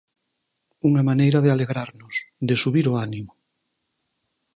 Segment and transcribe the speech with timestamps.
[0.87, 2.15] Unha maneira de alegrarnos,
[2.47, 3.31] de subir o ánimo.